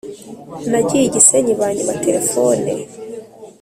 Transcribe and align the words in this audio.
Nagiye 0.69 1.03
igisenyi 1.05 1.53
banyiba 1.59 1.99
telephone 2.05 2.71